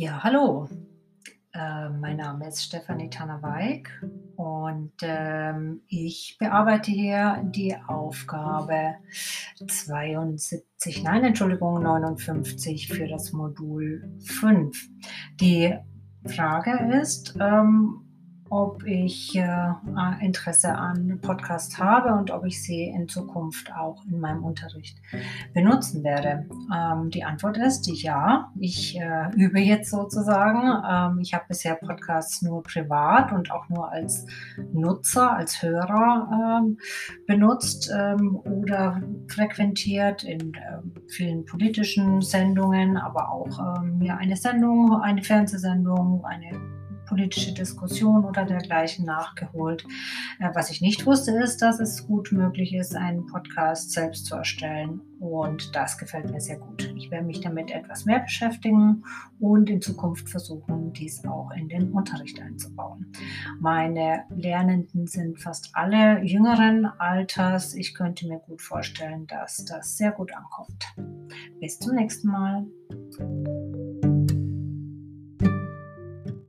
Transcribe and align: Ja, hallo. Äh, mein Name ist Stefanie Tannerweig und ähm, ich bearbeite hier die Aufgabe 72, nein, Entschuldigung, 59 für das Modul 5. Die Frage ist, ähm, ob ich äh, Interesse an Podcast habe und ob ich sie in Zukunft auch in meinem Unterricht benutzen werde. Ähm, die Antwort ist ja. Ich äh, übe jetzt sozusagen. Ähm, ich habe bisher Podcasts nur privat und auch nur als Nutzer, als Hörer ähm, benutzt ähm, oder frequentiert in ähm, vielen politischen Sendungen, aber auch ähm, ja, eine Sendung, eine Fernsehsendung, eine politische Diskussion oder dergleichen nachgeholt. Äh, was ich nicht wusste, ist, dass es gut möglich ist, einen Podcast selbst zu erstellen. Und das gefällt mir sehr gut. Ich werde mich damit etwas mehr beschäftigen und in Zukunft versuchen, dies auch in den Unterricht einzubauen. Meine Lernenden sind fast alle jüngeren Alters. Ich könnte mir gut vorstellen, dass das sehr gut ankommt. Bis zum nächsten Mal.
Ja, 0.00 0.22
hallo. 0.24 0.66
Äh, 1.52 1.90
mein 1.90 2.16
Name 2.16 2.48
ist 2.48 2.64
Stefanie 2.64 3.10
Tannerweig 3.10 3.90
und 4.34 4.94
ähm, 5.02 5.82
ich 5.88 6.38
bearbeite 6.38 6.90
hier 6.90 7.42
die 7.44 7.76
Aufgabe 7.86 8.94
72, 9.58 11.02
nein, 11.02 11.24
Entschuldigung, 11.24 11.82
59 11.82 12.88
für 12.88 13.08
das 13.08 13.32
Modul 13.32 14.10
5. 14.24 14.88
Die 15.38 15.76
Frage 16.24 16.98
ist, 16.98 17.36
ähm, 17.38 18.09
ob 18.50 18.84
ich 18.84 19.36
äh, 19.36 19.72
Interesse 20.20 20.74
an 20.74 21.20
Podcast 21.22 21.78
habe 21.78 22.12
und 22.14 22.32
ob 22.32 22.44
ich 22.44 22.62
sie 22.62 22.84
in 22.84 23.08
Zukunft 23.08 23.72
auch 23.72 24.04
in 24.10 24.18
meinem 24.18 24.42
Unterricht 24.42 24.98
benutzen 25.54 26.02
werde. 26.02 26.46
Ähm, 26.74 27.10
die 27.10 27.22
Antwort 27.22 27.56
ist 27.58 27.86
ja. 28.02 28.52
Ich 28.58 28.98
äh, 28.98 29.30
übe 29.36 29.60
jetzt 29.60 29.90
sozusagen. 29.90 30.62
Ähm, 30.88 31.20
ich 31.20 31.32
habe 31.32 31.44
bisher 31.48 31.76
Podcasts 31.76 32.42
nur 32.42 32.64
privat 32.64 33.32
und 33.32 33.52
auch 33.52 33.68
nur 33.68 33.90
als 33.90 34.26
Nutzer, 34.72 35.36
als 35.36 35.62
Hörer 35.62 36.60
ähm, 36.60 36.78
benutzt 37.28 37.88
ähm, 37.96 38.36
oder 38.36 39.00
frequentiert 39.28 40.24
in 40.24 40.52
ähm, 40.56 40.92
vielen 41.08 41.44
politischen 41.44 42.20
Sendungen, 42.20 42.96
aber 42.96 43.30
auch 43.30 43.78
ähm, 43.78 44.02
ja, 44.02 44.16
eine 44.16 44.36
Sendung, 44.36 45.00
eine 45.00 45.22
Fernsehsendung, 45.22 46.24
eine 46.24 46.79
politische 47.10 47.52
Diskussion 47.52 48.24
oder 48.24 48.44
dergleichen 48.44 49.04
nachgeholt. 49.04 49.84
Äh, 50.38 50.48
was 50.54 50.70
ich 50.70 50.80
nicht 50.80 51.04
wusste, 51.04 51.32
ist, 51.32 51.60
dass 51.60 51.80
es 51.80 52.06
gut 52.06 52.30
möglich 52.30 52.72
ist, 52.72 52.94
einen 52.94 53.26
Podcast 53.26 53.90
selbst 53.90 54.26
zu 54.26 54.36
erstellen. 54.36 55.00
Und 55.18 55.74
das 55.74 55.98
gefällt 55.98 56.30
mir 56.30 56.40
sehr 56.40 56.58
gut. 56.58 56.94
Ich 56.96 57.10
werde 57.10 57.26
mich 57.26 57.40
damit 57.40 57.72
etwas 57.72 58.06
mehr 58.06 58.20
beschäftigen 58.20 59.04
und 59.38 59.68
in 59.68 59.82
Zukunft 59.82 60.30
versuchen, 60.30 60.92
dies 60.94 61.22
auch 61.26 61.50
in 61.50 61.68
den 61.68 61.90
Unterricht 61.90 62.40
einzubauen. 62.40 63.12
Meine 63.60 64.24
Lernenden 64.30 65.06
sind 65.06 65.40
fast 65.40 65.70
alle 65.74 66.22
jüngeren 66.22 66.86
Alters. 66.86 67.74
Ich 67.74 67.94
könnte 67.94 68.28
mir 68.28 68.38
gut 68.38 68.62
vorstellen, 68.62 69.26
dass 69.26 69.64
das 69.64 69.98
sehr 69.98 70.12
gut 70.12 70.32
ankommt. 70.34 70.86
Bis 71.60 71.78
zum 71.78 71.96
nächsten 71.96 72.28
Mal. 72.28 72.66